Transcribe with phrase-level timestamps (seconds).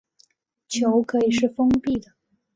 [0.67, 2.13] 球可以是封闭的。